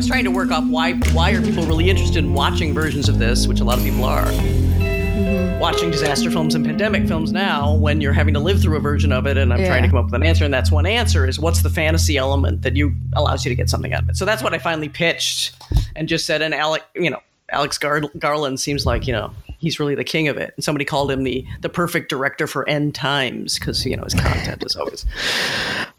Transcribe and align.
I 0.00 0.02
was 0.02 0.08
trying 0.08 0.24
to 0.24 0.30
work 0.30 0.50
off 0.50 0.64
why 0.64 0.94
why 1.12 1.32
are 1.32 1.42
people 1.42 1.62
really 1.66 1.90
interested 1.90 2.24
in 2.24 2.32
watching 2.32 2.72
versions 2.72 3.10
of 3.10 3.18
this, 3.18 3.46
which 3.46 3.60
a 3.60 3.64
lot 3.64 3.76
of 3.76 3.84
people 3.84 4.04
are. 4.04 4.24
Mm-hmm. 4.24 5.58
Watching 5.58 5.90
disaster 5.90 6.30
films 6.30 6.54
and 6.54 6.64
pandemic 6.64 7.06
films 7.06 7.32
now, 7.32 7.74
when 7.74 8.00
you're 8.00 8.14
having 8.14 8.32
to 8.32 8.40
live 8.40 8.62
through 8.62 8.78
a 8.78 8.80
version 8.80 9.12
of 9.12 9.26
it, 9.26 9.36
and 9.36 9.52
I'm 9.52 9.62
trying 9.62 9.82
to 9.82 9.90
come 9.90 9.98
up 9.98 10.06
with 10.06 10.14
an 10.14 10.22
answer, 10.22 10.46
and 10.46 10.54
that's 10.54 10.70
one 10.72 10.86
answer 10.86 11.28
is 11.28 11.38
what's 11.38 11.60
the 11.60 11.68
fantasy 11.68 12.16
element 12.16 12.62
that 12.62 12.76
you 12.76 12.94
allows 13.12 13.44
you 13.44 13.50
to 13.50 13.54
get 13.54 13.68
something 13.68 13.92
out 13.92 14.04
of 14.04 14.08
it. 14.08 14.16
So 14.16 14.24
that's 14.24 14.42
what 14.42 14.54
I 14.54 14.58
finally 14.58 14.88
pitched, 14.88 15.54
and 15.94 16.08
just 16.08 16.24
said, 16.24 16.40
and 16.40 16.54
Alec, 16.54 16.82
you 16.94 17.10
know, 17.10 17.20
Alex 17.50 17.76
Gar- 17.76 18.00
Garland 18.18 18.58
seems 18.58 18.86
like 18.86 19.06
you 19.06 19.12
know 19.12 19.34
he's 19.58 19.78
really 19.78 19.94
the 19.94 20.02
king 20.02 20.28
of 20.28 20.38
it, 20.38 20.54
and 20.56 20.64
somebody 20.64 20.86
called 20.86 21.10
him 21.10 21.24
the 21.24 21.46
the 21.60 21.68
perfect 21.68 22.08
director 22.08 22.46
for 22.46 22.66
end 22.66 22.94
times 22.94 23.58
because 23.58 23.84
you 23.84 23.98
know 23.98 24.04
his 24.04 24.14
content 24.14 24.64
is 24.64 24.76
always 24.76 25.04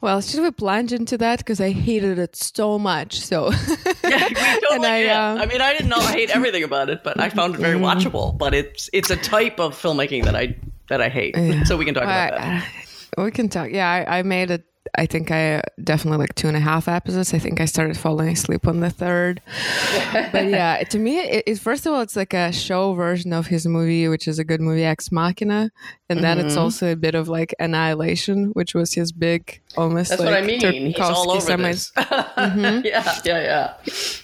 Well, 0.01 0.19
should 0.21 0.41
we 0.41 0.49
plunge 0.51 0.91
into 0.93 1.17
that? 1.19 1.37
Because 1.39 1.61
I 1.61 1.69
hated 1.71 2.17
it 2.17 2.35
so 2.35 2.79
much. 2.79 3.19
So, 3.21 3.51
Yeah, 4.03 4.27
we 4.27 4.33
totally 4.33 4.75
And 4.75 4.85
I, 4.85 4.99
did. 5.01 5.09
uh, 5.11 5.37
I 5.41 5.45
mean, 5.45 5.61
I 5.61 5.73
didn't 5.73 5.89
know 5.89 5.99
hate 5.99 6.31
everything 6.31 6.63
about 6.63 6.89
it, 6.89 7.03
but 7.03 7.19
I 7.19 7.29
found 7.29 7.53
it 7.55 7.59
very 7.61 7.75
Mm-hmm. 7.77 7.85
watchable. 7.85 8.37
But 8.37 8.53
it's 8.55 8.89
it's 8.93 9.09
a 9.11 9.15
type 9.17 9.59
of 9.59 9.75
filmmaking 9.79 10.25
that 10.25 10.35
I 10.35 10.55
that 10.89 11.01
I 11.01 11.09
hate. 11.09 11.35
So 11.67 11.77
we 11.77 11.85
can 11.85 11.93
talk 11.93 12.03
about 12.03 12.31
that. 12.31 12.63
I- 13.17 13.21
we 13.21 13.29
can 13.31 13.49
talk. 13.49 13.69
Yeah, 13.71 13.89
I, 13.89 14.19
I 14.19 14.21
made 14.23 14.51
it. 14.51 14.63
I 14.97 15.05
think 15.05 15.31
I 15.31 15.61
definitely 15.83 16.17
like 16.17 16.35
two 16.35 16.47
and 16.47 16.57
a 16.57 16.59
half 16.59 16.87
episodes. 16.87 17.33
I 17.33 17.39
think 17.39 17.61
I 17.61 17.65
started 17.65 17.95
falling 17.97 18.29
asleep 18.29 18.67
on 18.67 18.79
the 18.79 18.89
third. 18.89 19.41
but 20.31 20.47
yeah, 20.49 20.83
to 20.83 20.97
me, 20.99 21.19
it, 21.19 21.43
it, 21.47 21.59
first 21.59 21.85
of 21.85 21.93
all, 21.93 22.01
it's 22.01 22.15
like 22.15 22.33
a 22.33 22.51
show 22.51 22.93
version 22.93 23.31
of 23.31 23.47
his 23.47 23.65
movie, 23.67 24.07
which 24.07 24.27
is 24.27 24.39
a 24.39 24.43
good 24.43 24.59
movie, 24.59 24.83
Ex 24.83 25.11
Machina, 25.11 25.69
and 26.09 26.23
then 26.23 26.39
it's 26.39 26.53
Mm-hmm. 26.55 26.63
also 26.63 26.91
a 26.91 26.95
bit 26.95 27.15
of 27.15 27.29
like 27.29 27.53
Annihilation, 27.59 28.45
which 28.53 28.73
was 28.73 28.93
his 28.93 29.11
big, 29.11 29.61
almost 29.77 30.09
That's 30.09 30.21
like 30.21 30.29
what 30.31 30.43
I 30.43 30.45
mean. 30.45 30.59
He's 30.87 30.99
all 30.99 31.31
over 31.31 31.57
this. 31.57 31.91
yeah, 31.97 32.81
yeah, 32.83 33.21
yeah. 33.25 33.73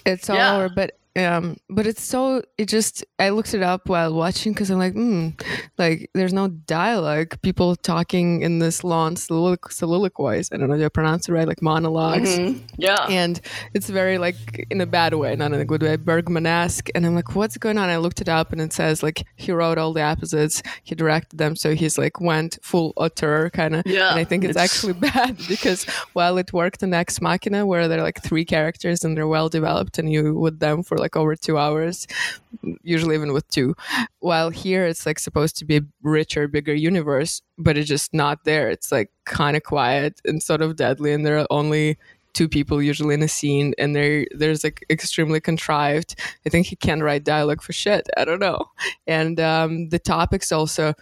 It's 0.04 0.28
all 0.28 0.36
Yeah. 0.36 0.56
over, 0.56 0.68
but 0.68 0.92
um, 1.24 1.56
but 1.68 1.86
it's 1.86 2.02
so 2.02 2.42
it 2.56 2.66
just 2.66 3.04
I 3.18 3.30
looked 3.30 3.54
it 3.54 3.62
up 3.62 3.88
while 3.88 4.14
watching 4.14 4.52
because 4.52 4.70
I'm 4.70 4.78
like, 4.78 4.92
hmm, 4.94 5.30
like 5.78 6.10
there's 6.14 6.32
no 6.32 6.48
dialogue, 6.48 7.40
people 7.42 7.76
talking 7.76 8.42
in 8.42 8.58
this 8.58 8.84
long 8.84 9.14
solilo- 9.16 9.58
soliloquies. 9.70 10.50
I 10.52 10.56
don't 10.56 10.68
know 10.68 10.76
if 10.76 10.84
I 10.84 10.88
pronounce 10.88 11.28
it 11.28 11.32
right, 11.32 11.46
like 11.48 11.62
monologues. 11.62 12.38
Mhm. 12.38 12.62
Yeah. 12.76 13.06
And 13.08 13.40
it's 13.74 13.88
very 13.88 14.18
like 14.18 14.66
in 14.70 14.80
a 14.80 14.86
bad 14.86 15.14
way, 15.14 15.34
not 15.36 15.52
in 15.52 15.60
a 15.60 15.64
good 15.64 15.82
way, 15.82 15.96
Bergman-esque. 15.96 16.88
And 16.94 17.06
I'm 17.06 17.14
like, 17.14 17.34
what's 17.34 17.56
going 17.56 17.78
on? 17.78 17.88
I 17.88 17.96
looked 17.98 18.20
it 18.20 18.28
up, 18.28 18.52
and 18.52 18.60
it 18.60 18.72
says 18.72 19.02
like 19.02 19.24
he 19.36 19.52
wrote 19.52 19.78
all 19.78 19.92
the 19.92 20.02
episodes, 20.02 20.62
he 20.84 20.94
directed 20.94 21.38
them, 21.38 21.56
so 21.56 21.74
he's 21.74 21.96
like 21.98 22.20
went 22.20 22.58
full 22.62 22.92
auteur 22.96 23.50
kind 23.50 23.76
of. 23.76 23.82
Yeah, 23.86 24.10
And 24.10 24.18
I 24.18 24.24
think 24.24 24.44
it's, 24.44 24.50
it's- 24.50 24.64
actually 24.64 24.92
bad 25.10 25.38
because 25.48 25.84
while 26.12 26.38
it 26.38 26.52
worked 26.52 26.82
in 26.82 26.92
Ex 26.94 27.20
Machina, 27.20 27.64
where 27.66 27.88
there 27.88 27.98
are 27.98 28.02
like 28.02 28.22
three 28.22 28.44
characters 28.44 29.04
and 29.04 29.16
they're 29.16 29.28
well 29.28 29.48
developed, 29.48 29.98
and 29.98 30.10
you 30.12 30.34
with 30.38 30.58
them 30.60 30.82
for 30.82 30.98
like 30.98 31.07
over 31.16 31.36
two 31.36 31.58
hours, 31.58 32.06
usually 32.82 33.14
even 33.14 33.32
with 33.32 33.48
two. 33.48 33.74
While 34.20 34.50
here, 34.50 34.86
it's 34.86 35.06
like 35.06 35.18
supposed 35.18 35.56
to 35.58 35.64
be 35.64 35.78
a 35.78 35.82
richer, 36.02 36.48
bigger 36.48 36.74
universe, 36.74 37.42
but 37.56 37.76
it's 37.76 37.88
just 37.88 38.14
not 38.14 38.44
there. 38.44 38.68
It's 38.68 38.90
like 38.92 39.10
kind 39.24 39.56
of 39.56 39.62
quiet 39.62 40.20
and 40.24 40.42
sort 40.42 40.62
of 40.62 40.76
deadly, 40.76 41.12
and 41.12 41.24
there 41.24 41.38
are 41.38 41.46
only 41.50 41.98
two 42.34 42.48
people 42.48 42.80
usually 42.80 43.14
in 43.14 43.22
a 43.22 43.28
scene 43.28 43.74
and 43.78 43.96
there 43.96 44.24
there's 44.32 44.62
like 44.62 44.84
extremely 44.90 45.40
contrived 45.40 46.14
i 46.46 46.48
think 46.48 46.66
he 46.66 46.76
can't 46.76 47.02
write 47.02 47.24
dialogue 47.24 47.62
for 47.62 47.72
shit 47.72 48.06
i 48.16 48.24
don't 48.24 48.38
know 48.38 48.64
and 49.06 49.40
um 49.40 49.88
the 49.88 49.98
topics 49.98 50.52
also 50.52 50.94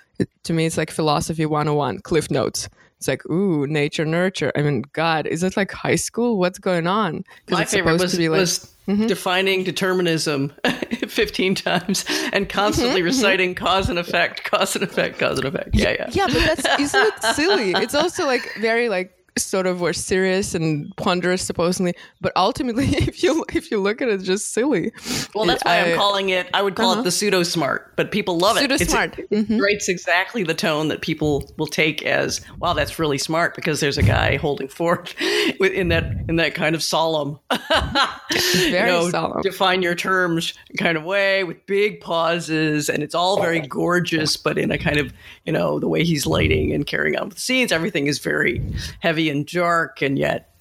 to 0.44 0.52
me 0.52 0.64
it's 0.64 0.78
like 0.78 0.90
philosophy 0.90 1.44
101 1.44 1.98
cliff 2.00 2.30
notes 2.30 2.68
it's 2.98 3.08
like 3.08 3.24
ooh 3.30 3.66
nature 3.66 4.04
nurture 4.04 4.52
i 4.56 4.62
mean 4.62 4.82
god 4.92 5.26
is 5.26 5.42
it 5.42 5.56
like 5.56 5.70
high 5.72 5.96
school 5.96 6.38
what's 6.38 6.58
going 6.58 6.86
on 6.86 7.24
My 7.50 7.64
favorite 7.64 7.92
supposed 7.94 8.02
was, 8.02 8.12
to 8.12 8.18
be 8.18 8.28
like 8.28 8.48
Mm-hmm. 8.86 9.08
defining 9.08 9.64
determinism 9.64 10.52
15 11.08 11.56
times 11.56 12.04
and 12.32 12.48
constantly 12.48 13.02
reciting 13.02 13.52
cause 13.56 13.88
and 13.90 13.98
effect, 13.98 14.44
cause 14.44 14.76
and 14.76 14.84
effect, 14.84 15.18
cause 15.18 15.38
and 15.38 15.48
effect. 15.48 15.70
Yeah, 15.74 15.90
yeah. 15.90 16.08
yeah 16.12 16.26
but 16.28 16.34
that's 16.34 16.80
isn't 16.80 17.02
it 17.02 17.22
silly 17.34 17.72
it's 17.72 17.96
also 17.96 18.26
like 18.26 18.48
very 18.60 18.88
like 18.88 19.12
sort 19.38 19.66
of 19.66 19.80
were 19.80 19.92
serious 19.92 20.54
and 20.54 20.94
ponderous 20.96 21.42
supposedly 21.42 21.92
but 22.22 22.32
ultimately 22.36 22.86
if 22.96 23.22
you 23.22 23.44
if 23.52 23.70
you 23.70 23.78
look 23.80 24.00
at 24.00 24.08
it 24.08 24.14
it's 24.14 24.24
just 24.24 24.52
silly 24.54 24.90
Well, 25.34 25.44
that's 25.44 25.62
why 25.64 25.76
I- 25.76 25.80
Uh-huh. 25.82 25.90
I'm 25.92 25.96
calling 25.98 26.28
it. 26.30 26.48
I 26.54 26.62
would 26.62 26.74
call 26.74 26.98
it 26.98 27.02
the 27.04 27.10
pseudo 27.10 27.42
smart, 27.42 27.94
but 27.96 28.10
people 28.10 28.38
love 28.38 28.56
it. 28.56 28.64
It's- 28.64 28.80
Pseudo-smart. 28.80 29.16
Mm-hmm. 29.30 29.54
It 29.54 29.60
writes 29.62 29.88
exactly 29.88 30.42
the 30.42 30.54
tone 30.54 30.88
that 30.88 31.00
people 31.02 31.50
will 31.58 31.66
take 31.66 32.02
as, 32.04 32.40
"Wow, 32.58 32.72
that's 32.72 32.98
really 32.98 33.18
smart," 33.18 33.54
because 33.54 33.80
there's 33.80 33.98
a 33.98 34.02
guy 34.02 34.36
holding 34.36 34.68
forth 34.68 35.14
in 35.60 35.88
that 35.88 36.04
in 36.28 36.36
that 36.36 36.54
kind 36.54 36.74
of 36.74 36.82
solemn, 36.82 37.38
Very 38.70 39.10
solemn. 39.10 39.42
define 39.42 39.82
your 39.82 39.94
terms 39.94 40.54
kind 40.78 40.96
of 40.96 41.04
way 41.04 41.44
with 41.44 41.64
big 41.66 42.00
pauses, 42.00 42.88
and 42.88 43.02
it's 43.02 43.14
all 43.14 43.40
very 43.40 43.60
gorgeous, 43.60 44.36
but 44.36 44.58
in 44.58 44.70
a 44.70 44.78
kind 44.78 44.96
of 44.98 45.12
you 45.44 45.52
know 45.52 45.78
the 45.78 45.88
way 45.88 46.04
he's 46.04 46.26
lighting 46.26 46.72
and 46.72 46.86
carrying 46.86 47.16
on 47.18 47.26
with 47.28 47.34
the 47.36 47.40
scenes, 47.40 47.70
everything 47.72 48.06
is 48.06 48.18
very 48.18 48.62
heavy 49.00 49.25
and 49.30 49.46
dark, 49.46 50.02
and 50.02 50.18
yet 50.18 50.56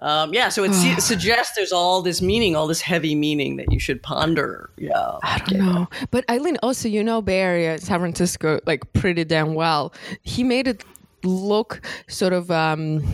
um, 0.00 0.34
yeah, 0.34 0.48
so 0.48 0.64
it 0.64 0.72
suggests 1.00 1.54
there's 1.56 1.72
all 1.72 2.02
this 2.02 2.20
meaning, 2.20 2.56
all 2.56 2.66
this 2.66 2.80
heavy 2.80 3.14
meaning 3.14 3.56
that 3.56 3.72
you 3.72 3.78
should 3.78 4.02
ponder. 4.02 4.70
Yeah. 4.76 5.18
I 5.22 5.38
don't 5.46 5.58
know. 5.58 5.88
But 6.10 6.28
Eileen, 6.30 6.58
also, 6.62 6.88
you 6.88 7.02
know, 7.04 7.22
Bay 7.22 7.40
Area, 7.40 7.78
San 7.78 8.00
Francisco, 8.00 8.60
like 8.66 8.92
pretty 8.92 9.24
damn 9.24 9.54
well. 9.54 9.92
He 10.22 10.42
made 10.42 10.66
it 10.66 10.84
look 11.22 11.80
sort 12.08 12.32
of, 12.32 12.50
um, 12.50 13.04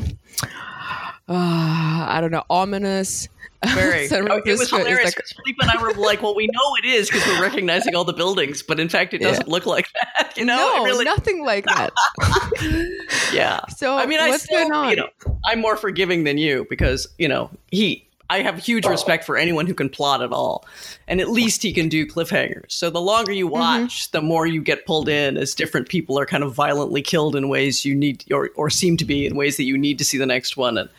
uh, 1.28 2.06
I 2.08 2.18
don't 2.20 2.30
know, 2.30 2.44
ominous. 2.48 3.28
Very. 3.74 4.06
San 4.08 4.28
it 4.30 4.58
was 4.58 4.70
hilarious. 4.70 5.04
like- 5.16 5.26
Felipe 5.36 5.56
and 5.60 5.70
I 5.70 5.82
were 5.82 5.92
like, 5.94 6.22
well, 6.22 6.34
we 6.34 6.46
know 6.46 6.74
it 6.82 6.86
is 6.86 7.08
because 7.10 7.26
we're 7.26 7.42
recognizing 7.42 7.94
all 7.94 8.04
the 8.04 8.12
buildings, 8.12 8.62
but 8.62 8.78
in 8.78 8.88
fact, 8.88 9.14
it 9.14 9.20
doesn't 9.20 9.48
look 9.48 9.66
like 9.66 9.88
that. 9.94 10.32
You 10.36 10.44
know, 10.44 10.56
no, 10.56 10.84
really, 10.84 11.04
nothing 11.04 11.44
like 11.44 11.64
that. 11.66 11.92
yeah. 13.32 13.60
So 13.76 13.96
I 13.98 14.06
mean, 14.06 14.20
I 14.20 14.36
still, 14.36 14.88
you 14.90 14.96
know, 14.96 15.08
I'm 15.44 15.60
more 15.60 15.76
forgiving 15.76 16.24
than 16.24 16.38
you 16.38 16.66
because, 16.70 17.08
you 17.18 17.28
know, 17.28 17.50
he, 17.70 18.07
I 18.30 18.42
have 18.42 18.58
huge 18.58 18.86
respect 18.86 19.24
for 19.24 19.36
anyone 19.36 19.66
who 19.66 19.74
can 19.74 19.88
plot 19.88 20.22
at 20.22 20.32
all. 20.32 20.66
And 21.06 21.20
at 21.20 21.30
least 21.30 21.62
he 21.62 21.72
can 21.72 21.88
do 21.88 22.06
cliffhangers. 22.06 22.70
So 22.72 22.90
the 22.90 23.00
longer 23.00 23.32
you 23.32 23.46
Mm-hmm. 23.46 23.82
watch, 23.82 24.10
the 24.10 24.20
more 24.20 24.46
you 24.46 24.62
get 24.62 24.84
pulled 24.84 25.08
in 25.08 25.36
as 25.38 25.54
different 25.54 25.88
people 25.88 26.18
are 26.18 26.26
kind 26.26 26.44
of 26.44 26.54
violently 26.54 27.00
killed 27.00 27.34
in 27.34 27.48
ways 27.48 27.84
you 27.84 27.94
need, 27.94 28.24
or, 28.30 28.50
or 28.56 28.68
seem 28.68 28.96
to 28.98 29.04
be 29.06 29.26
in 29.26 29.34
ways 29.36 29.56
that 29.56 29.64
you 29.64 29.78
need 29.78 29.96
to 29.98 30.04
see 30.04 30.18
the 30.18 30.26
next 30.26 30.56
one. 30.56 30.76
And 30.76 30.90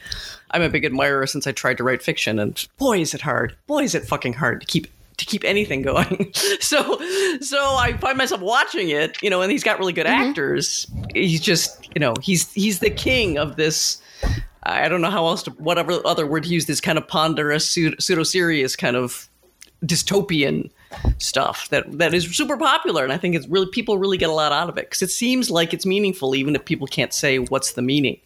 I'm 0.52 0.64
a 0.64 0.70
big 0.70 0.86
admirer 0.86 1.28
since 1.28 1.46
I 1.46 1.52
tried 1.52 1.78
to 1.78 1.84
write 1.84 2.02
fiction. 2.02 2.40
And 2.40 2.68
boy, 2.78 3.02
is 3.02 3.14
it 3.14 3.22
hard. 3.22 3.56
Boy, 3.68 3.84
is 3.84 3.94
it 3.94 4.06
fucking 4.06 4.34
hard 4.34 4.62
to 4.62 4.68
keep 4.68 4.88
to 5.18 5.26
keep 5.26 5.44
anything 5.44 5.82
going. 5.82 6.32
so 6.62 6.98
so 7.42 7.58
I 7.76 7.96
find 8.00 8.18
myself 8.18 8.42
watching 8.42 8.90
it, 8.90 9.22
you 9.22 9.30
know, 9.30 9.42
and 9.42 9.52
he's 9.52 9.64
got 9.64 9.78
really 9.78 9.94
good 9.94 10.08
actors. 10.08 10.88
He's 11.14 11.42
just, 11.42 11.88
you 11.94 12.00
know, 12.00 12.14
he's 12.22 12.52
he's 12.54 12.80
the 12.80 12.90
king 12.90 13.38
of 13.38 13.58
this 13.58 14.02
I 14.64 14.90
don't 14.90 15.02
know 15.02 15.10
how 15.10 15.28
else 15.28 15.44
to 15.44 15.52
whatever 15.52 16.06
other 16.06 16.28
word 16.28 16.44
to 16.44 16.50
use 16.50 16.66
this 16.66 16.82
kind 16.82 16.98
of 16.98 17.08
ponderous 17.08 17.70
pseudo 17.70 18.24
serious 18.24 18.76
kind 18.76 18.96
of 18.96 19.30
dystopian 19.86 20.70
stuff 21.20 21.70
that 21.70 22.00
that 22.00 22.14
is 22.14 22.36
super 22.36 22.58
popular 22.58 23.04
and 23.04 23.14
I 23.14 23.18
think 23.18 23.36
it's 23.36 23.48
really 23.48 23.68
people 23.72 23.98
really 23.98 24.18
get 24.18 24.30
a 24.30 24.34
lot 24.34 24.52
out 24.52 24.70
of 24.70 24.78
it 24.78 24.90
cuz 24.90 25.02
it 25.02 25.12
seems 25.12 25.50
like 25.50 25.74
it's 25.74 25.86
meaningful 25.86 26.36
even 26.36 26.56
if 26.56 26.66
people 26.66 26.88
can't 26.88 27.14
say 27.14 27.40
what's 27.40 27.74
the 27.74 27.82
meaning. 27.82 28.20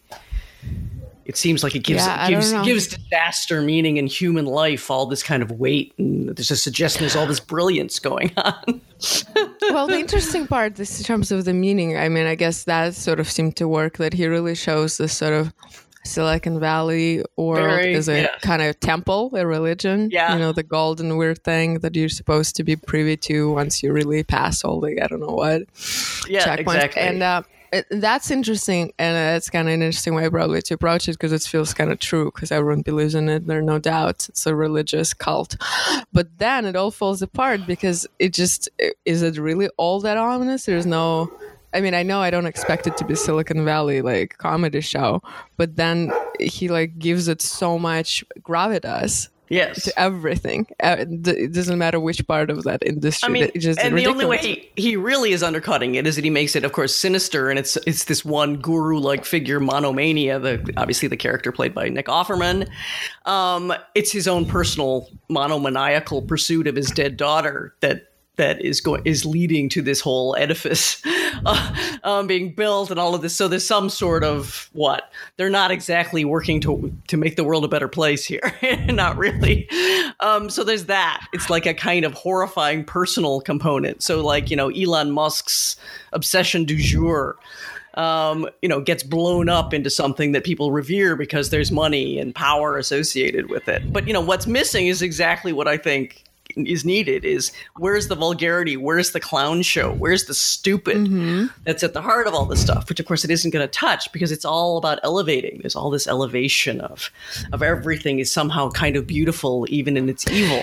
It 1.24 1.38
seems 1.38 1.62
like 1.62 1.74
it 1.74 1.84
gives 1.84 2.04
Yeah, 2.04 2.26
it 2.26 2.30
gives 2.30 2.52
gives 2.64 2.86
disaster 2.88 3.62
meaning 3.62 3.96
in 3.96 4.06
human 4.06 4.46
life 4.46 4.90
all 4.90 5.06
this 5.06 5.22
kind 5.22 5.42
of 5.42 5.52
weight 5.52 5.94
and 5.98 6.34
there's 6.36 6.50
a 6.50 6.56
suggestion 6.56 7.00
there's 7.02 7.16
all 7.16 7.26
this 7.26 7.40
brilliance 7.40 7.98
going 7.98 8.32
on. 8.36 8.80
well, 9.70 9.86
the 9.86 9.98
interesting 9.98 10.46
part 10.46 10.78
is 10.78 10.98
in 10.98 11.04
terms 11.04 11.30
of 11.30 11.44
the 11.44 11.52
meaning. 11.52 11.96
I 11.96 12.08
mean, 12.08 12.26
I 12.26 12.34
guess 12.34 12.64
that 12.64 12.94
sort 12.94 13.20
of 13.20 13.30
seemed 13.30 13.56
to 13.56 13.68
work. 13.68 13.98
That 13.98 14.14
he 14.14 14.26
really 14.26 14.54
shows 14.54 14.98
this 14.98 15.16
sort 15.16 15.32
of 15.32 15.52
Silicon 16.04 16.60
Valley 16.60 17.22
world 17.36 17.68
Very, 17.68 17.94
as 17.94 18.08
a 18.08 18.22
yeah. 18.22 18.38
kind 18.42 18.62
of 18.62 18.78
temple, 18.80 19.30
a 19.34 19.46
religion. 19.46 20.10
Yeah. 20.10 20.34
you 20.34 20.38
know, 20.38 20.52
the 20.52 20.62
golden 20.62 21.16
weird 21.16 21.42
thing 21.44 21.80
that 21.80 21.96
you're 21.96 22.08
supposed 22.08 22.56
to 22.56 22.64
be 22.64 22.76
privy 22.76 23.16
to 23.18 23.52
once 23.52 23.82
you 23.82 23.92
really 23.92 24.22
pass 24.22 24.64
all 24.64 24.80
the 24.80 25.00
I 25.02 25.06
don't 25.06 25.20
know 25.20 25.34
what 25.34 25.62
yeah, 26.28 26.44
checkpoints. 26.44 26.60
exactly. 26.60 27.02
And 27.02 27.22
uh, 27.22 27.42
it, 27.74 27.86
that's 27.90 28.30
interesting, 28.30 28.92
and 29.00 29.16
uh, 29.16 29.36
it's 29.36 29.50
kind 29.50 29.66
of 29.66 29.74
an 29.74 29.82
interesting 29.82 30.14
way 30.14 30.28
probably 30.30 30.62
to 30.62 30.74
approach 30.74 31.08
it 31.08 31.12
because 31.12 31.32
it 31.32 31.42
feels 31.42 31.74
kind 31.74 31.90
of 31.90 31.98
true 31.98 32.26
because 32.26 32.52
everyone 32.52 32.82
believes 32.82 33.16
in 33.16 33.28
it. 33.28 33.46
There 33.46 33.58
are 33.58 33.62
no 33.62 33.80
doubts. 33.80 34.28
It's 34.28 34.46
a 34.46 34.54
religious 34.54 35.12
cult, 35.12 35.56
but 36.12 36.38
then 36.38 36.66
it 36.66 36.76
all 36.76 36.92
falls 36.92 37.20
apart 37.20 37.66
because 37.66 38.06
it 38.20 38.32
just 38.32 38.68
is 39.04 39.22
it 39.22 39.38
really 39.38 39.68
all 39.76 40.00
that 40.00 40.16
ominous? 40.16 40.66
There's 40.66 40.86
no. 40.86 41.32
I 41.74 41.80
mean, 41.80 41.94
I 41.94 42.02
know 42.02 42.20
I 42.20 42.30
don't 42.30 42.46
expect 42.46 42.86
it 42.86 42.96
to 42.98 43.04
be 43.04 43.14
Silicon 43.14 43.64
Valley 43.64 44.00
like 44.00 44.38
comedy 44.38 44.80
show, 44.80 45.22
but 45.56 45.76
then 45.76 46.12
he 46.40 46.68
like 46.68 46.98
gives 46.98 47.28
it 47.28 47.42
so 47.42 47.78
much 47.78 48.24
gravitas 48.40 49.28
Yes. 49.50 49.84
to 49.84 50.00
everything. 50.00 50.66
Uh, 50.82 50.96
it 51.00 51.52
doesn't 51.52 51.78
matter 51.78 52.00
which 52.00 52.26
part 52.26 52.48
of 52.48 52.64
that 52.64 52.82
industry. 52.82 53.26
I 53.26 53.30
mean, 53.30 53.50
It 53.54 53.58
just 53.58 53.78
and 53.78 53.96
the 53.96 54.06
only 54.06 54.24
way 54.24 54.38
he, 54.38 54.70
he 54.74 54.96
really 54.96 55.32
is 55.32 55.42
undercutting 55.42 55.96
it 55.96 56.06
is 56.06 56.16
that 56.16 56.24
he 56.24 56.30
makes 56.30 56.56
it, 56.56 56.64
of 56.64 56.72
course, 56.72 56.96
sinister, 56.96 57.50
and 57.50 57.58
it's 57.58 57.76
it's 57.86 58.04
this 58.04 58.24
one 58.24 58.56
guru-like 58.56 59.24
figure, 59.24 59.60
Monomania, 59.60 60.38
the 60.40 60.72
obviously 60.78 61.08
the 61.08 61.16
character 61.16 61.52
played 61.52 61.74
by 61.74 61.88
Nick 61.90 62.06
Offerman. 62.06 62.68
Um, 63.26 63.72
it's 63.94 64.10
his 64.12 64.26
own 64.26 64.46
personal 64.46 65.10
monomaniacal 65.28 66.22
pursuit 66.22 66.66
of 66.66 66.74
his 66.74 66.90
dead 66.90 67.16
daughter 67.18 67.74
that 67.80 68.13
that 68.36 68.64
is 68.64 68.80
going 68.80 69.02
is 69.04 69.24
leading 69.24 69.68
to 69.68 69.82
this 69.82 70.00
whole 70.00 70.34
edifice 70.36 71.00
uh, 71.46 71.74
um, 72.02 72.26
being 72.26 72.52
built 72.52 72.90
and 72.90 72.98
all 72.98 73.14
of 73.14 73.22
this. 73.22 73.36
So 73.36 73.48
there's 73.48 73.66
some 73.66 73.88
sort 73.88 74.24
of 74.24 74.68
what 74.72 75.12
they're 75.36 75.50
not 75.50 75.70
exactly 75.70 76.24
working 76.24 76.60
to 76.62 76.92
to 77.08 77.16
make 77.16 77.36
the 77.36 77.44
world 77.44 77.64
a 77.64 77.68
better 77.68 77.88
place 77.88 78.24
here, 78.24 78.54
not 78.88 79.16
really. 79.16 79.68
Um, 80.20 80.50
so 80.50 80.64
there's 80.64 80.86
that. 80.86 81.26
It's 81.32 81.50
like 81.50 81.66
a 81.66 81.74
kind 81.74 82.04
of 82.04 82.12
horrifying 82.14 82.84
personal 82.84 83.40
component. 83.40 84.02
So 84.02 84.24
like 84.24 84.50
you 84.50 84.56
know 84.56 84.70
Elon 84.70 85.12
Musk's 85.12 85.76
obsession 86.12 86.64
du 86.64 86.76
jour. 86.76 87.36
Um, 87.96 88.48
you 88.60 88.68
know, 88.68 88.80
gets 88.80 89.04
blown 89.04 89.48
up 89.48 89.72
into 89.72 89.88
something 89.88 90.32
that 90.32 90.42
people 90.42 90.72
revere 90.72 91.14
because 91.14 91.50
there's 91.50 91.70
money 91.70 92.18
and 92.18 92.34
power 92.34 92.76
associated 92.76 93.48
with 93.50 93.68
it. 93.68 93.92
But 93.92 94.08
you 94.08 94.12
know, 94.12 94.20
what's 94.20 94.48
missing 94.48 94.88
is 94.88 95.00
exactly 95.00 95.52
what 95.52 95.68
I 95.68 95.76
think 95.76 96.24
is 96.56 96.84
needed 96.84 97.24
is 97.24 97.52
where's 97.76 98.08
the 98.08 98.14
vulgarity? 98.14 98.76
Where's 98.76 99.12
the 99.12 99.20
clown 99.20 99.62
show? 99.62 99.92
Where's 99.92 100.24
the 100.24 100.34
stupid 100.34 100.96
mm-hmm. 100.96 101.46
that's 101.64 101.82
at 101.82 101.94
the 101.94 102.02
heart 102.02 102.26
of 102.26 102.34
all 102.34 102.46
this 102.46 102.60
stuff? 102.60 102.88
Which 102.88 103.00
of 103.00 103.06
course 103.06 103.24
it 103.24 103.30
isn't 103.30 103.50
going 103.50 103.66
to 103.66 103.72
touch 103.72 104.12
because 104.12 104.32
it's 104.32 104.44
all 104.44 104.78
about 104.78 104.98
elevating. 105.02 105.58
There's 105.60 105.76
all 105.76 105.90
this 105.90 106.06
elevation 106.06 106.80
of 106.80 107.10
of 107.52 107.62
everything 107.62 108.18
is 108.18 108.30
somehow 108.30 108.70
kind 108.70 108.96
of 108.96 109.06
beautiful 109.06 109.66
even 109.68 109.96
in 109.96 110.08
its 110.08 110.26
evil 110.30 110.62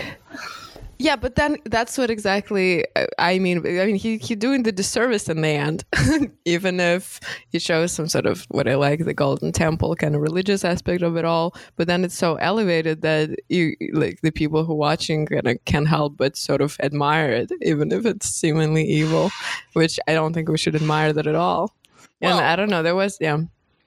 Yeah, 1.01 1.15
but 1.15 1.33
then 1.33 1.57
that's 1.65 1.98
what 1.98 2.12
exactly 2.12 2.86
uh, 2.95 3.07
I 3.18 3.39
mean. 3.39 3.65
I 3.65 3.88
mean, 3.88 3.95
he 3.95 4.19
he 4.19 4.36
doing 4.36 4.62
the 4.62 4.71
disservice 4.71 5.27
in 5.30 5.42
the 5.42 5.48
end, 5.48 5.83
even 6.45 6.80
if 6.80 7.19
he 7.50 7.57
shows 7.57 7.92
some 7.92 8.07
sort 8.07 8.27
of 8.27 8.45
what 8.50 8.68
I 8.68 8.75
like 8.75 9.03
the 9.06 9.13
Golden 9.15 9.51
Temple 9.51 9.95
kind 9.95 10.13
of 10.13 10.21
religious 10.21 10.63
aspect 10.63 11.01
of 11.01 11.18
it 11.18 11.25
all. 11.25 11.56
But 11.75 11.88
then 11.88 12.06
it's 12.06 12.15
so 12.15 12.36
elevated 12.36 13.01
that 13.01 13.31
you 13.50 13.75
like 13.94 14.21
the 14.21 14.30
people 14.30 14.63
who 14.63 14.74
are 14.74 14.75
watching 14.75 15.25
kind 15.25 15.48
of 15.48 15.57
can't 15.65 15.88
help 15.88 16.18
but 16.18 16.38
sort 16.38 16.62
of 16.62 16.77
admire 16.83 17.31
it, 17.31 17.51
even 17.63 17.92
if 17.92 18.06
it's 18.06 18.30
seemingly 18.30 18.83
evil. 18.83 19.31
Which 19.74 20.00
I 20.07 20.13
don't 20.13 20.33
think 20.33 20.50
we 20.50 20.59
should 20.59 20.75
admire 20.75 21.13
that 21.13 21.25
at 21.25 21.33
all. 21.33 21.74
Well- 22.21 22.38
and 22.38 22.45
I 22.45 22.56
don't 22.56 22.69
know. 22.69 22.83
There 22.83 22.95
was 22.95 23.18
yeah. 23.19 23.39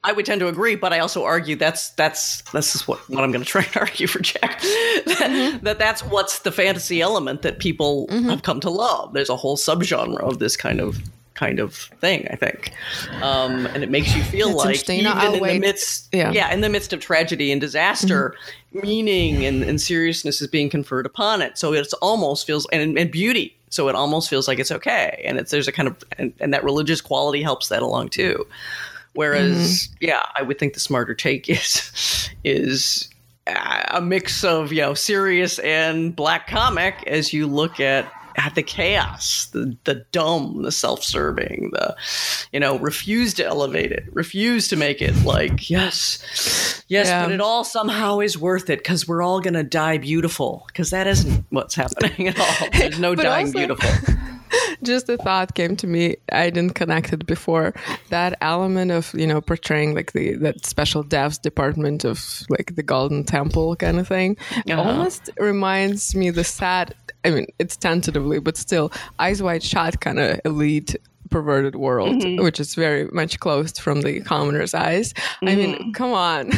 I 0.02 0.12
would 0.12 0.26
tend 0.26 0.40
to 0.40 0.48
agree, 0.48 0.74
but 0.74 0.92
I 0.92 0.98
also 0.98 1.24
argue 1.24 1.56
that's 1.56 1.90
that's 1.90 2.42
this 2.50 2.74
is 2.74 2.86
what, 2.86 2.98
what 3.08 3.24
I'm 3.24 3.32
going 3.32 3.44
to 3.44 3.48
try 3.48 3.62
and 3.62 3.76
argue 3.86 4.06
for 4.06 4.18
Jack 4.18 4.60
that, 5.06 5.60
that 5.62 5.78
that's 5.78 6.02
what's 6.04 6.40
the 6.40 6.52
fantasy 6.52 7.00
element 7.00 7.42
that 7.42 7.58
people 7.58 8.06
have 8.08 8.42
come 8.42 8.60
to 8.60 8.70
love. 8.70 9.12
There's 9.12 9.30
a 9.30 9.36
whole 9.36 9.56
subgenre 9.56 10.18
of 10.20 10.38
this 10.38 10.56
kind 10.56 10.80
of 10.80 10.98
kind 11.34 11.58
of 11.58 11.74
thing, 11.74 12.28
I 12.30 12.36
think, 12.36 12.70
um, 13.20 13.66
and 13.66 13.82
it 13.82 13.90
makes 13.90 14.14
you 14.14 14.22
feel 14.22 14.56
That's 14.56 14.88
like 14.88 14.90
even 14.90 15.12
No, 15.12 15.34
in 15.34 15.42
the 15.42 15.58
midst, 15.58 16.08
Yeah. 16.12 16.30
yeah, 16.30 16.52
in 16.54 16.60
the 16.60 16.68
midst 16.68 16.92
of 16.92 17.00
tragedy 17.00 17.50
and 17.50 17.60
disaster, 17.60 18.36
meaning 18.72 19.44
and, 19.44 19.64
and 19.64 19.80
seriousness 19.80 20.40
is 20.40 20.46
being 20.46 20.70
conferred 20.70 21.06
upon 21.06 21.42
it. 21.42 21.58
So 21.58 21.72
it's 21.72 21.92
almost 21.94 22.46
feels 22.46 22.68
and, 22.72 22.96
and 22.96 23.10
beauty. 23.10 23.56
So 23.68 23.88
it 23.88 23.96
almost 23.96 24.30
feels 24.30 24.46
like 24.46 24.60
it's 24.60 24.70
okay, 24.70 25.20
and 25.26 25.36
it's 25.36 25.50
there's 25.50 25.66
a 25.66 25.72
kind 25.72 25.88
of 25.88 26.04
and, 26.18 26.32
and 26.38 26.54
that 26.54 26.62
religious 26.62 27.00
quality 27.00 27.42
helps 27.42 27.68
that 27.68 27.82
along 27.82 28.10
too. 28.10 28.46
Whereas, 29.14 29.88
yeah, 30.00 30.22
I 30.36 30.42
would 30.42 30.58
think 30.60 30.74
the 30.74 30.80
smarter 30.80 31.14
take 31.14 31.48
is 31.50 32.30
is 32.44 33.08
a 33.46 34.00
mix 34.00 34.42
of 34.44 34.72
you 34.72 34.80
know 34.82 34.94
serious 34.94 35.58
and 35.58 36.14
black 36.16 36.46
comic 36.48 37.04
as 37.06 37.32
you 37.32 37.46
look 37.46 37.80
at 37.80 38.10
at 38.36 38.56
the 38.56 38.64
chaos, 38.64 39.46
the 39.52 39.76
the 39.84 40.04
dumb, 40.10 40.62
the 40.62 40.72
self-serving, 40.72 41.70
the 41.72 41.94
you 42.52 42.58
know 42.58 42.78
refuse 42.78 43.32
to 43.34 43.44
elevate 43.44 43.92
it, 43.92 44.04
refuse 44.12 44.66
to 44.68 44.76
make 44.76 45.00
it 45.00 45.14
like 45.24 45.70
yes, 45.70 46.82
yes, 46.88 47.06
Yeah. 47.06 47.22
but 47.24 47.32
it 47.32 47.40
all 47.40 47.62
somehow 47.62 48.18
is 48.18 48.36
worth 48.36 48.70
it 48.70 48.78
because 48.80 49.06
we're 49.06 49.22
all 49.22 49.40
gonna 49.40 49.62
die 49.62 49.98
beautiful 49.98 50.64
because 50.66 50.90
that 50.90 51.06
isn't 51.06 51.44
what's 51.50 51.76
happening 51.76 52.26
at 52.28 52.38
all. 52.40 52.68
There's 52.72 52.98
no 52.98 53.14
dying 53.14 53.46
also- 53.46 53.58
beautiful. 53.58 54.13
Just 54.84 55.08
a 55.08 55.16
thought 55.16 55.54
came 55.54 55.76
to 55.76 55.86
me. 55.86 56.16
I 56.32 56.50
didn't 56.50 56.74
connect 56.74 57.12
it 57.12 57.26
before. 57.26 57.74
That 58.10 58.36
element 58.40 58.90
of 58.90 59.12
you 59.14 59.26
know 59.26 59.40
portraying 59.40 59.94
like 59.94 60.12
the 60.12 60.34
that 60.36 60.64
special 60.66 61.02
devs 61.04 61.40
department 61.40 62.04
of 62.04 62.20
like 62.48 62.74
the 62.76 62.82
golden 62.82 63.24
temple 63.24 63.76
kind 63.76 63.98
of 63.98 64.06
thing 64.08 64.36
Uh-huh. 64.70 64.80
almost 64.82 65.30
reminds 65.38 66.14
me 66.14 66.30
the 66.30 66.44
sad 66.44 66.94
i 67.24 67.30
mean 67.30 67.46
it's 67.58 67.76
tentatively 67.76 68.38
but 68.38 68.56
still 68.56 68.92
eyes 69.18 69.42
wide 69.42 69.62
shut 69.62 70.00
kind 70.00 70.18
of 70.18 70.40
elite 70.44 70.94
perverted 71.30 71.74
world 71.74 72.22
which 72.40 72.60
is 72.60 72.74
very 72.74 73.06
much 73.12 73.40
closed 73.40 73.80
from 73.80 74.02
the 74.02 74.20
commoner's 74.20 74.74
eyes. 74.74 75.14
I 75.42 75.56
mean 75.56 75.92
come 75.92 76.12
on. 76.12 76.50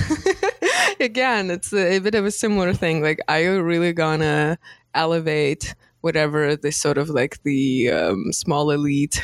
Again 1.01 1.51
it's 1.51 1.73
a, 1.73 1.97
a 1.97 1.99
bit 2.01 2.15
of 2.15 2.25
a 2.25 2.31
similar 2.31 2.73
thing. 2.73 3.03
Like 3.03 3.21
are 3.29 3.41
you 3.41 3.63
really 3.63 3.93
gonna 3.93 4.59
elevate 4.95 5.75
whatever 6.07 6.57
this 6.57 6.77
sort 6.77 6.99
of 6.99 7.09
like 7.11 7.43
the 7.43 7.91
um, 7.91 8.33
small 8.33 8.71
elite 8.71 9.21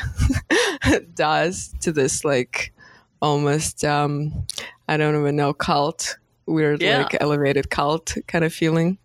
does 1.15 1.73
to 1.79 1.91
this 1.91 2.23
like 2.25 2.73
almost 3.21 3.85
um 3.85 4.31
i 4.89 4.97
don't 4.97 5.15
even 5.19 5.35
know 5.35 5.53
cult 5.53 6.17
weird 6.45 6.81
Yeah. 6.81 7.03
like 7.03 7.15
elevated 7.21 7.69
cult 7.69 8.17
kind 8.27 8.43
of 8.43 8.53
feeling 8.53 8.97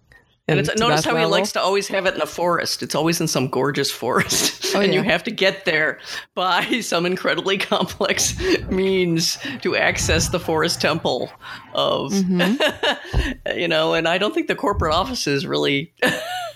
And 0.50 0.58
it's, 0.60 0.74
notice 0.80 1.04
how 1.04 1.14
he 1.16 1.26
likes 1.26 1.52
to 1.52 1.60
always 1.60 1.88
have 1.88 2.06
it 2.08 2.14
in 2.14 2.22
a 2.22 2.26
forest. 2.26 2.82
It's 2.82 2.94
always 2.94 3.20
in 3.20 3.28
some 3.28 3.48
gorgeous 3.50 3.90
forest. 3.92 4.54
Oh, 4.74 4.80
and 4.80 4.92
you 4.94 5.02
have 5.02 5.22
to 5.24 5.30
get 5.30 5.64
there 5.64 5.98
by 6.34 6.80
some 6.92 7.06
incredibly 7.06 7.56
complex 7.58 8.34
means 8.70 9.38
to 9.62 9.76
access 9.76 10.28
the 10.28 10.40
forest 10.40 10.80
temple 10.80 11.30
of, 11.74 12.12
Mm-hmm. 12.12 13.58
you 13.58 13.68
know, 13.68 13.94
and 13.94 14.06
I 14.08 14.18
don't 14.18 14.34
think 14.34 14.46
the 14.48 14.54
corporate 14.56 14.94
offices 14.94 15.46
really. 15.46 15.92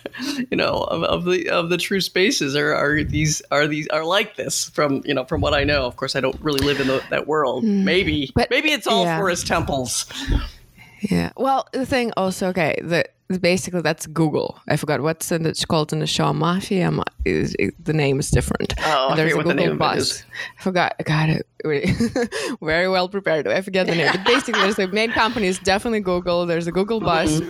You 0.50 0.56
know, 0.56 0.82
of, 0.84 1.02
of 1.04 1.25
the 1.25 1.49
of 1.49 1.69
the 1.70 1.76
true 1.78 2.00
spaces 2.00 2.54
are, 2.56 2.75
are 2.75 3.02
these 3.04 3.40
are 3.50 3.66
these 3.66 3.88
are 3.88 4.04
like 4.04 4.37
this 4.37 4.69
from 4.70 5.02
you 5.04 5.14
know 5.14 5.25
from 5.25 5.40
what 5.40 5.54
I 5.54 5.64
know. 5.64 5.87
Of 5.87 5.96
course, 5.96 6.14
I 6.16 6.20
don't 6.20 6.38
really 6.40 6.64
live 6.64 6.81
in 6.81 6.87
the, 6.88 7.02
that 7.10 7.26
world. 7.26 7.64
Hmm. 7.64 7.84
Maybe 7.84 8.31
But- 8.34 8.50
maybe 8.50 8.70
it's 8.72 8.87
all 8.87 9.04
yeah. 9.04 9.19
forest 9.19 9.46
temples. 9.46 10.06
Yeah. 11.10 11.32
Well, 11.37 11.66
the 11.72 11.84
thing 11.87 12.12
also, 12.16 12.49
okay, 12.49 12.76
the 12.82 13.04
basically 13.40 13.81
that's 13.81 14.06
Google. 14.06 14.59
I 14.68 14.76
forgot 14.76 15.00
what's 15.00 15.32
in 15.32 15.47
it's 15.47 15.64
called 15.64 15.92
in 15.92 15.99
the 16.00 16.06
show. 16.06 16.32
Mafia 16.32 16.90
Ma- 16.90 17.04
is 17.25 17.56
it, 17.59 17.75
the 17.82 17.92
name 17.92 18.21
is 18.21 18.30
different. 18.30 18.75
Oh, 18.78 19.09
And 19.11 19.18
there's 19.18 19.32
a 19.32 19.37
Google 19.37 19.54
name 19.54 19.68
of 19.71 19.75
it 19.76 19.78
bus. 19.78 20.23
I 20.59 20.62
forgot. 20.62 20.94
I 21.00 21.02
got 21.02 21.28
it. 21.30 21.47
Very 22.62 22.88
well 22.88 23.09
prepared. 23.09 23.49
I 23.49 23.61
forget 23.62 23.87
the 23.87 23.94
name. 23.94 24.11
But 24.12 24.25
basically, 24.25 24.61
there's 24.61 24.76
the 24.76 24.88
main 24.88 25.11
company 25.12 25.47
is 25.47 25.59
definitely 25.59 26.00
Google. 26.00 26.47
There's 26.47 26.66
a 26.66 26.73
Google 26.73 27.00
bus. 27.00 27.40
Mm-hmm. 27.40 27.49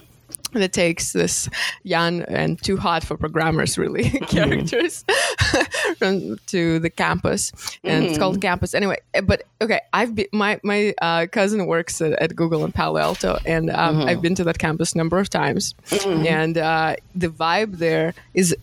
That 0.62 0.72
takes 0.74 1.12
this 1.12 1.48
young 1.82 2.22
and 2.22 2.62
too 2.62 2.76
hot 2.76 3.02
for 3.04 3.16
programmers, 3.16 3.78
really, 3.78 4.10
characters 4.28 5.02
from, 5.98 6.38
to 6.48 6.78
the 6.78 6.90
campus, 6.90 7.52
and 7.82 8.04
it's 8.04 8.18
called 8.18 8.40
campus. 8.40 8.74
Anyway, 8.74 8.98
eh, 9.14 9.22
but 9.22 9.44
okay, 9.62 9.80
I've 9.94 10.14
been 10.14 10.26
my 10.32 10.60
my 10.62 10.94
uh, 11.00 11.26
cousin 11.32 11.66
works 11.66 12.02
at, 12.02 12.12
at 12.20 12.36
Google 12.36 12.66
in 12.66 12.72
Palo 12.72 12.98
Alto, 12.98 13.38
and 13.46 13.70
um, 13.70 14.02
I've 14.02 14.20
been 14.20 14.34
to 14.34 14.44
that 14.44 14.58
campus 14.58 14.92
a 14.92 14.98
number 14.98 15.18
of 15.18 15.30
times, 15.30 15.74
and 16.04 16.58
uh, 16.58 16.96
the 17.14 17.28
vibe 17.28 17.78
there 17.78 18.12
is, 18.34 18.54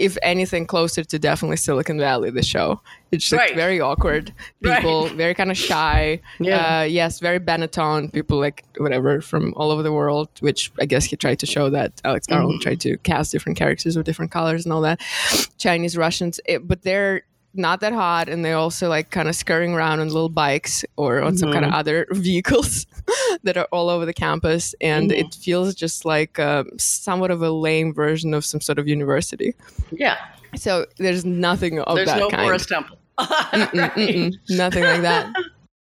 if 0.00 0.16
anything, 0.22 0.66
closer 0.66 1.04
to 1.04 1.18
definitely 1.18 1.56
Silicon 1.58 1.98
Valley. 1.98 2.30
The 2.30 2.42
show, 2.42 2.80
it's 3.12 3.28
just 3.28 3.38
Right. 3.38 3.54
very 3.54 3.80
awkward. 3.80 4.32
Right. 4.62 4.76
People 4.76 5.06
very 5.08 5.34
kind 5.34 5.50
of 5.50 5.56
shy. 5.56 6.20
Yeah. 6.38 6.80
Uh, 6.80 6.82
yes, 6.84 7.20
very 7.20 7.38
Benetton. 7.38 8.12
People 8.12 8.38
like 8.38 8.64
whatever 8.78 9.20
from 9.20 9.52
all 9.56 9.70
over 9.70 9.82
the 9.82 9.92
world, 9.92 10.28
which 10.40 10.72
I 10.80 10.86
guess 10.86 11.04
he 11.04 11.16
tried 11.16 11.38
to 11.40 11.46
show 11.46 11.70
that 11.70 11.92
Alex 12.04 12.26
Garland 12.26 12.62
tried 12.62 12.80
to 12.80 12.96
cast 12.98 13.30
different 13.32 13.58
characters 13.58 13.96
with 13.96 14.06
different 14.06 14.30
colors 14.32 14.64
and 14.64 14.72
all 14.72 14.80
that. 14.80 15.00
Chinese, 15.58 15.96
Russians, 15.96 16.40
it, 16.46 16.66
but 16.66 16.82
they're 16.82 17.22
not 17.54 17.80
that 17.80 17.92
hot 17.92 18.28
and 18.28 18.44
they're 18.44 18.56
also 18.56 18.88
like 18.88 19.10
kind 19.10 19.28
of 19.28 19.34
scurrying 19.34 19.74
around 19.74 20.00
on 20.00 20.06
little 20.08 20.28
bikes 20.28 20.84
or 20.96 21.20
on 21.20 21.36
some 21.36 21.52
kind 21.52 21.64
of 21.64 21.72
other 21.72 22.06
vehicles 22.12 22.86
that 23.42 23.56
are 23.56 23.66
all 23.72 23.88
over 23.88 24.06
the 24.06 24.12
campus 24.12 24.74
and 24.80 25.10
it 25.10 25.34
feels 25.34 25.74
just 25.74 26.04
like 26.04 26.38
um, 26.38 26.68
somewhat 26.78 27.30
of 27.30 27.42
a 27.42 27.50
lame 27.50 27.92
version 27.92 28.34
of 28.34 28.44
some 28.44 28.60
sort 28.60 28.78
of 28.78 28.86
university. 28.86 29.54
Yeah, 29.90 30.16
so 30.54 30.86
there's 30.98 31.24
nothing 31.24 31.80
of 31.80 31.96
there's 31.96 32.08
that 32.08 32.18
no 32.18 32.30
kind. 32.30 32.42
Forest 32.42 32.68
temple. 32.68 32.96
Mm-mm, 33.18 33.90
mm-mm, 33.90 34.34
nothing 34.48 34.82
like 34.82 35.02
that 35.02 35.34